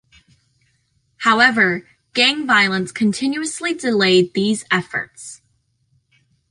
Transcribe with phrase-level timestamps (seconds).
[1.17, 5.41] However, gang violence continuously delayed these efforts.